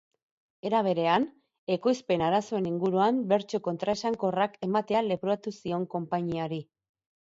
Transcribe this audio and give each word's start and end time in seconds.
Era 0.69 0.77
berean, 0.85 1.25
ekoizpen 1.75 2.23
arazoen 2.29 2.69
inguruan 2.69 3.19
bertsio 3.33 3.61
kontraesankorrak 3.69 4.59
ematea 4.69 5.07
leporatu 5.11 5.55
zion 5.59 5.87
konpainiari. 5.97 6.61